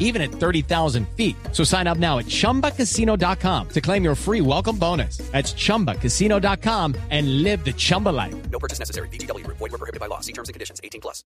even 0.00 0.20
at 0.20 0.32
30,000 0.32 1.06
feet. 1.16 1.36
So 1.52 1.62
sign 1.62 1.86
up 1.86 1.98
now 1.98 2.18
at 2.18 2.26
chumbacasino.com 2.26 3.68
to 3.68 3.80
claim 3.80 4.02
your 4.02 4.16
free 4.16 4.40
welcome 4.40 4.76
bonus. 4.76 5.18
That's 5.30 5.54
chumbacasino.com 5.54 6.96
and 7.10 7.44
live 7.44 7.64
the 7.64 7.72
Chumba 7.72 8.08
life. 8.08 8.34
No 8.50 8.58
purchase 8.58 8.80
necessary. 8.80 9.08
BGW. 9.08 9.46
Void 9.46 9.60
were 9.60 9.78
prohibited 9.78 10.00
by 10.00 10.06
law. 10.06 10.18
See 10.20 10.32
terms 10.32 10.48
and 10.48 10.54
conditions. 10.54 10.80
18 10.82 11.00
plus. 11.00 11.24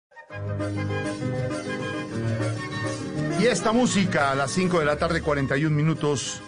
Y 3.40 3.46
esta 3.46 3.72
música 3.72 4.30
a 4.30 4.34
las 4.34 4.52
5 4.52 4.78
de 4.78 4.86
la 4.86 4.96
tarde, 4.96 5.20
41 5.20 5.74
minutos, 5.74 6.40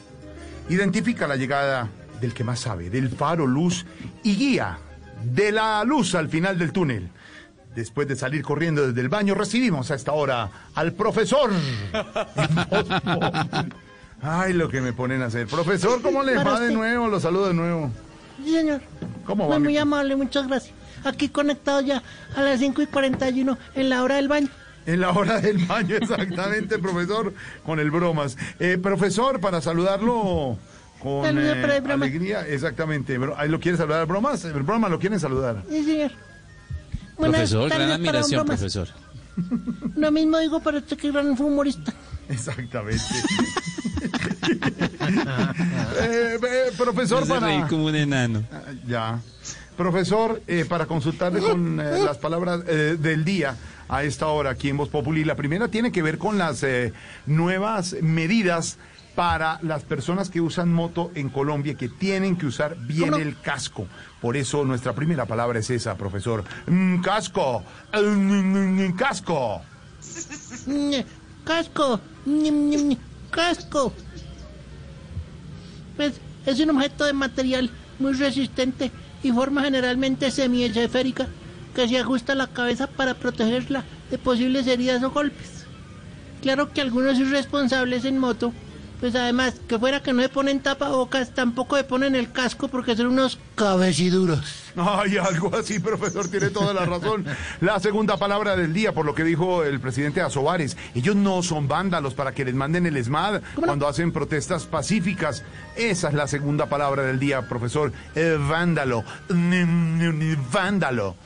identifica 0.68 1.26
la 1.26 1.36
llegada 1.36 1.90
del 2.20 2.32
que 2.32 2.44
más 2.44 2.60
sabe, 2.60 2.90
del 2.90 3.10
faro, 3.10 3.46
luz 3.46 3.84
y 4.22 4.36
guía 4.36 4.78
de 5.22 5.52
la 5.52 5.84
luz 5.84 6.14
al 6.14 6.28
final 6.28 6.58
del 6.58 6.72
túnel. 6.72 7.10
Después 7.76 8.08
de 8.08 8.16
salir 8.16 8.42
corriendo 8.42 8.86
desde 8.88 9.00
el 9.02 9.10
baño, 9.10 9.34
recibimos 9.34 9.90
a 9.90 9.94
esta 9.94 10.12
hora 10.12 10.48
al 10.74 10.94
profesor. 10.94 11.50
Ay, 14.22 14.52
lo 14.54 14.68
que 14.68 14.80
me 14.80 14.92
ponen 14.92 15.22
a 15.22 15.26
hacer. 15.26 15.46
Profesor, 15.46 16.00
¿cómo 16.02 16.22
le 16.22 16.34
Para 16.36 16.52
va 16.52 16.60
de 16.60 16.72
nuevo? 16.72 17.08
Lo 17.08 17.20
saludo 17.20 17.48
de 17.48 17.54
nuevo. 17.54 17.90
Sí, 18.42 18.54
señor. 18.54 18.80
¿Cómo 19.24 19.48
va? 19.48 19.58
Muy, 19.58 19.68
mi- 19.68 19.78
amable, 19.78 20.16
muchas 20.16 20.48
gracias. 20.48 20.74
Aquí 21.04 21.28
conectado 21.28 21.80
ya 21.82 22.02
a 22.34 22.42
las 22.42 22.58
5 22.60 22.82
y 22.82 22.86
41 22.86 23.58
en 23.74 23.88
la 23.90 24.02
hora 24.02 24.16
del 24.16 24.28
baño. 24.28 24.48
En 24.86 25.00
la 25.00 25.10
hora 25.10 25.40
del 25.40 25.58
baño, 25.66 25.96
exactamente, 26.00 26.78
profesor, 26.78 27.34
con 27.64 27.78
el 27.78 27.90
bromas. 27.90 28.36
Eh, 28.58 28.78
profesor, 28.82 29.38
para 29.40 29.60
saludarlo 29.60 30.56
con 31.02 31.38
eh, 31.38 31.56
para 31.60 31.76
el 31.76 31.82
broma. 31.82 32.06
alegría, 32.06 32.46
exactamente. 32.48 33.18
Bro- 33.18 33.34
¿Ahí 33.36 33.50
lo 33.50 33.60
quiere 33.60 33.76
saludar, 33.76 34.06
bromas? 34.06 34.44
El 34.46 34.62
broma 34.62 34.88
lo 34.88 34.98
quieren 34.98 35.20
saludar. 35.20 35.62
Sí, 35.68 35.84
señor. 35.84 36.12
Buenas 37.18 37.50
Profesor, 37.50 37.68
gran 37.70 37.90
admiración, 37.90 38.46
profesor. 38.46 38.88
Lo 39.96 40.10
mismo 40.10 40.38
digo 40.38 40.60
para 40.60 40.78
usted 40.78 40.96
que 40.96 41.10
gran 41.10 41.28
humorista. 41.40 41.92
Exactamente. 42.28 43.02
Eh, 45.98 46.38
eh, 46.40 46.72
profesor, 46.76 47.26
para... 47.26 47.46
reír 47.46 47.66
como 47.68 47.86
un 47.86 47.94
enano. 47.94 48.44
Ah, 48.52 48.72
Ya. 48.86 49.20
Profesor, 49.76 50.42
eh, 50.46 50.64
para 50.66 50.86
consultarle 50.86 51.40
con 51.40 51.78
eh, 51.80 51.98
las 52.04 52.16
palabras 52.16 52.62
eh, 52.66 52.96
del 52.98 53.24
día 53.24 53.56
a 53.88 54.04
esta 54.04 54.28
hora 54.28 54.50
aquí 54.50 54.68
en 54.68 54.76
Voz 54.76 54.88
Populi. 54.88 55.24
La 55.24 55.36
primera 55.36 55.68
tiene 55.68 55.92
que 55.92 56.02
ver 56.02 56.18
con 56.18 56.38
las 56.38 56.62
eh, 56.62 56.92
nuevas 57.26 57.96
medidas 58.00 58.78
para 59.14 59.58
las 59.62 59.82
personas 59.82 60.28
que 60.28 60.40
usan 60.42 60.72
moto 60.72 61.10
en 61.14 61.30
Colombia, 61.30 61.74
que 61.74 61.88
tienen 61.88 62.36
que 62.36 62.46
usar 62.46 62.76
bien 62.76 63.10
¿Cómo? 63.10 63.22
el 63.22 63.40
casco. 63.40 63.86
Por 64.20 64.36
eso 64.36 64.64
nuestra 64.64 64.92
primera 64.92 65.24
palabra 65.24 65.58
es 65.58 65.70
esa, 65.70 65.96
profesor. 65.96 66.44
Mm, 66.66 67.00
casco. 67.00 67.64
Mm, 67.92 68.92
casco. 68.92 69.62
Casco. 71.44 72.00
Casco. 73.30 73.92
Pues 75.96 76.14
es 76.44 76.60
un 76.60 76.70
objeto 76.70 77.04
de 77.04 77.12
material 77.12 77.70
muy 78.00 78.14
resistente 78.14 78.90
y 79.22 79.30
forma 79.30 79.62
generalmente 79.62 80.30
semiesférica 80.32 81.28
que 81.76 81.86
se 81.86 81.98
ajusta 81.98 82.34
la 82.34 82.46
cabeza 82.46 82.86
para 82.86 83.12
protegerla 83.12 83.84
de 84.10 84.16
posibles 84.16 84.66
heridas 84.66 85.02
o 85.02 85.10
golpes. 85.10 85.66
Claro 86.40 86.72
que 86.72 86.80
algunos 86.80 87.18
irresponsables 87.18 88.06
en 88.06 88.16
moto, 88.16 88.54
pues 88.98 89.14
además 89.14 89.60
que 89.68 89.78
fuera 89.78 90.02
que 90.02 90.14
no 90.14 90.22
se 90.22 90.30
ponen 90.30 90.60
tapabocas, 90.60 91.34
tampoco 91.34 91.76
se 91.76 91.84
ponen 91.84 92.14
el 92.14 92.32
casco 92.32 92.68
porque 92.68 92.96
son 92.96 93.08
unos 93.08 93.38
cabeciduros. 93.56 94.72
Ay, 94.74 95.18
algo 95.18 95.54
así, 95.54 95.78
profesor, 95.78 96.28
tiene 96.28 96.48
toda 96.48 96.72
la 96.72 96.86
razón. 96.86 97.26
La 97.60 97.78
segunda 97.78 98.16
palabra 98.16 98.56
del 98.56 98.72
día, 98.72 98.94
por 98.94 99.04
lo 99.04 99.14
que 99.14 99.24
dijo 99.24 99.62
el 99.62 99.78
presidente 99.78 100.22
Azovares. 100.22 100.78
Ellos 100.94 101.14
no 101.14 101.42
son 101.42 101.68
vándalos 101.68 102.14
para 102.14 102.32
que 102.32 102.46
les 102.46 102.54
manden 102.54 102.86
el 102.86 102.96
ESMAD 102.96 103.42
¿Cómo 103.54 103.66
no? 103.66 103.66
cuando 103.66 103.86
hacen 103.86 104.12
protestas 104.12 104.64
pacíficas. 104.64 105.44
Esa 105.76 106.08
es 106.08 106.14
la 106.14 106.26
segunda 106.26 106.70
palabra 106.70 107.02
del 107.02 107.18
día, 107.18 107.46
profesor. 107.46 107.92
Eh, 108.14 108.38
vándalo. 108.40 109.04
Vándalo. 110.50 111.16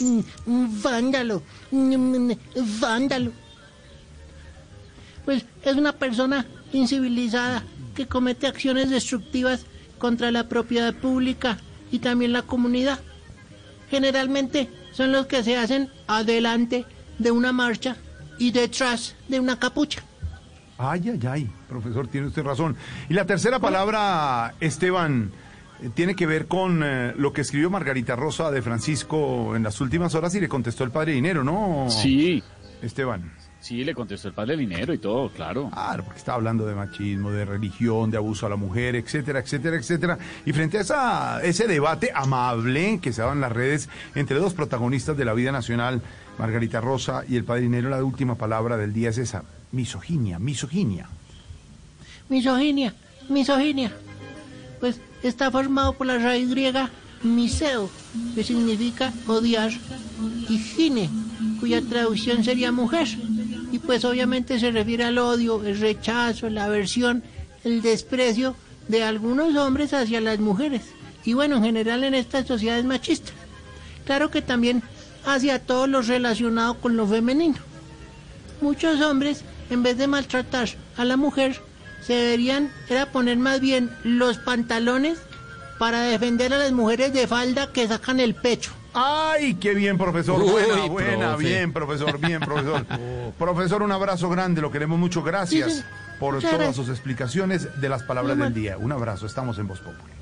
Mm, 0.00 0.20
mm, 0.46 0.82
Vándalo. 0.82 1.42
Mm, 1.70 2.32
Vándalo. 2.80 3.32
Pues 5.24 5.44
es 5.62 5.76
una 5.76 5.92
persona 5.92 6.46
incivilizada 6.72 7.64
que 7.94 8.06
comete 8.06 8.46
acciones 8.46 8.90
destructivas 8.90 9.66
contra 9.98 10.30
la 10.30 10.48
propiedad 10.48 10.94
pública 10.94 11.58
y 11.90 11.98
también 11.98 12.32
la 12.32 12.42
comunidad. 12.42 13.00
Generalmente 13.90 14.68
son 14.92 15.12
los 15.12 15.26
que 15.26 15.42
se 15.42 15.56
hacen 15.56 15.90
adelante 16.06 16.84
de 17.18 17.30
una 17.30 17.52
marcha 17.52 17.96
y 18.38 18.50
detrás 18.50 19.14
de 19.28 19.40
una 19.40 19.58
capucha. 19.58 20.02
Ay, 20.78 21.10
ay, 21.10 21.26
ay, 21.26 21.50
profesor, 21.68 22.06
tiene 22.06 22.26
usted 22.26 22.42
razón. 22.42 22.76
Y 23.08 23.14
la 23.14 23.24
tercera 23.24 23.58
palabra, 23.58 24.54
Esteban, 24.60 25.32
tiene 25.94 26.14
que 26.14 26.26
ver 26.26 26.46
con 26.46 26.82
eh, 26.82 27.12
lo 27.16 27.32
que 27.32 27.42
escribió 27.42 27.70
Margarita 27.70 28.16
Rosa 28.16 28.50
de 28.50 28.62
Francisco 28.62 29.54
en 29.56 29.62
las 29.62 29.80
últimas 29.80 30.14
horas 30.14 30.34
y 30.34 30.40
le 30.40 30.48
contestó 30.48 30.84
el 30.84 30.90
padre 30.90 31.12
Dinero, 31.12 31.44
¿no? 31.44 31.86
Sí, 31.90 32.42
Esteban. 32.82 33.32
sí, 33.60 33.84
le 33.84 33.94
contestó 33.94 34.28
el 34.28 34.34
padre 34.34 34.56
Linero 34.56 34.94
y 34.94 34.98
todo, 34.98 35.28
claro. 35.30 35.70
Claro, 35.70 36.04
porque 36.04 36.18
está 36.18 36.34
hablando 36.34 36.66
de 36.66 36.74
machismo, 36.74 37.30
de 37.30 37.44
religión, 37.44 38.10
de 38.10 38.16
abuso 38.16 38.46
a 38.46 38.48
la 38.48 38.56
mujer, 38.56 38.96
etcétera, 38.96 39.40
etcétera, 39.40 39.76
etcétera. 39.76 40.18
Y 40.44 40.52
frente 40.52 40.78
a 40.78 40.80
esa, 40.82 41.42
ese 41.42 41.66
debate 41.66 42.10
amable 42.14 42.98
que 43.02 43.12
se 43.12 43.20
daba 43.22 43.32
en 43.32 43.40
las 43.40 43.52
redes 43.52 43.88
entre 44.14 44.38
dos 44.38 44.54
protagonistas 44.54 45.16
de 45.16 45.24
la 45.24 45.34
vida 45.34 45.52
nacional, 45.52 46.00
Margarita 46.38 46.80
Rosa 46.80 47.24
y 47.28 47.36
el 47.36 47.44
padrinero, 47.44 47.88
la 47.90 48.02
última 48.04 48.36
palabra 48.36 48.76
del 48.76 48.92
día 48.92 49.10
es 49.10 49.18
esa, 49.18 49.42
misoginia, 49.72 50.38
misoginia. 50.38 51.08
Misoginia, 52.28 52.94
misoginia. 53.28 53.92
Pues 54.80 55.00
está 55.28 55.50
formado 55.50 55.92
por 55.94 56.06
la 56.06 56.18
raíz 56.18 56.50
griega 56.50 56.90
miseo, 57.22 57.90
que 58.34 58.44
significa 58.44 59.12
odiar, 59.26 59.72
y 60.48 60.58
gine, 60.58 61.10
cuya 61.60 61.82
traducción 61.82 62.44
sería 62.44 62.72
mujer. 62.72 63.08
Y 63.72 63.78
pues 63.78 64.04
obviamente 64.04 64.58
se 64.60 64.70
refiere 64.70 65.04
al 65.04 65.18
odio, 65.18 65.62
el 65.64 65.78
rechazo, 65.78 66.48
la 66.48 66.64
aversión, 66.64 67.22
el 67.64 67.82
desprecio 67.82 68.54
de 68.88 69.02
algunos 69.02 69.56
hombres 69.56 69.92
hacia 69.92 70.20
las 70.20 70.38
mujeres. 70.38 70.82
Y 71.24 71.34
bueno, 71.34 71.56
en 71.56 71.64
general 71.64 72.04
en 72.04 72.14
estas 72.14 72.46
sociedades 72.46 72.84
machistas. 72.84 73.34
Claro 74.04 74.30
que 74.30 74.42
también 74.42 74.82
hacia 75.24 75.58
todo 75.58 75.88
lo 75.88 76.02
relacionado 76.02 76.78
con 76.78 76.96
lo 76.96 77.06
femenino. 77.06 77.56
Muchos 78.60 79.00
hombres, 79.00 79.42
en 79.68 79.82
vez 79.82 79.98
de 79.98 80.06
maltratar 80.06 80.68
a 80.96 81.04
la 81.04 81.16
mujer, 81.16 81.60
se 82.06 82.14
deberían 82.14 82.70
era 82.88 83.06
poner 83.12 83.36
más 83.38 83.60
bien 83.60 83.90
los 84.04 84.38
pantalones 84.38 85.18
para 85.78 86.00
defender 86.02 86.52
a 86.54 86.58
las 86.58 86.72
mujeres 86.72 87.12
de 87.12 87.26
falda 87.26 87.72
que 87.72 87.86
sacan 87.88 88.20
el 88.20 88.34
pecho. 88.34 88.72
¡Ay, 88.94 89.54
qué 89.56 89.74
bien, 89.74 89.98
profesor! 89.98 90.40
Uy, 90.42 90.50
buena, 90.50 90.84
buena, 90.86 91.28
profe. 91.30 91.44
bien, 91.44 91.72
profesor, 91.72 92.18
bien, 92.18 92.40
profesor. 92.40 92.86
profesor, 93.38 93.82
un 93.82 93.92
abrazo 93.92 94.30
grande, 94.30 94.62
lo 94.62 94.70
queremos 94.70 94.98
mucho. 94.98 95.22
Gracias 95.22 95.72
Sí, 95.72 95.78
sí. 95.80 95.84
por 96.18 96.34
Muchas 96.36 96.50
todas 96.50 96.66
gracias. 96.66 96.76
sus 96.86 96.88
explicaciones 96.94 97.80
de 97.80 97.88
las 97.90 98.02
palabras 98.04 98.38
del 98.38 98.54
día. 98.54 98.78
Un 98.78 98.92
abrazo, 98.92 99.26
estamos 99.26 99.58
en 99.58 99.68
Voz 99.68 99.80
Populi. 99.80 100.14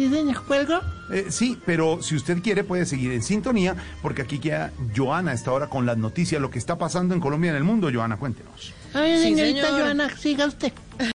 ¿Sí, 0.00 0.08
señor? 0.08 0.42
¿Cuelgo? 0.46 0.80
Eh, 1.12 1.26
sí, 1.28 1.58
pero 1.66 2.02
si 2.02 2.16
usted 2.16 2.40
quiere 2.40 2.64
puede 2.64 2.86
seguir 2.86 3.12
en 3.12 3.22
sintonía, 3.22 3.76
porque 4.00 4.22
aquí 4.22 4.38
queda 4.38 4.72
Joana 4.96 5.32
a 5.32 5.34
esta 5.34 5.52
hora 5.52 5.68
con 5.68 5.84
las 5.84 5.98
noticias, 5.98 6.40
lo 6.40 6.50
que 6.50 6.58
está 6.58 6.78
pasando 6.78 7.12
en 7.12 7.20
Colombia 7.20 7.48
y 7.48 7.50
en 7.50 7.56
el 7.56 7.64
mundo. 7.64 7.90
Joana, 7.92 8.16
cuéntenos. 8.16 8.72
A 8.94 9.00
ver, 9.02 9.18
señorita 9.18 9.68
Joana, 9.68 10.08
siga 10.16 10.46
usted. 10.46 10.72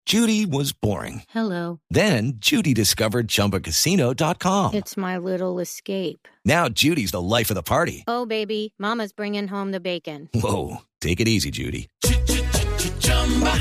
Judy 0.05 0.45
was 0.45 0.73
boring. 0.73 1.23
Hello. 1.33 1.79
Then 1.93 2.41
Judy 2.41 2.75
discovered 2.75 3.29
ChumbaCasino.com. 3.29 4.75
It's 4.75 4.97
my 4.97 5.17
little 5.17 5.61
escape. 5.61 6.27
Now 6.45 6.69
Judy's 6.69 7.13
the 7.13 7.23
life 7.23 7.53
of 7.53 7.55
the 7.55 7.63
party. 7.63 8.03
Oh, 8.09 8.27
baby, 8.27 8.75
Mama's 8.81 9.13
bringing 9.13 9.47
home 9.47 9.71
the 9.71 9.79
bacon. 9.79 10.29
Whoa, 10.35 10.79
take 11.01 11.21
it 11.21 11.29
easy, 11.29 11.53
Judy. 11.53 11.89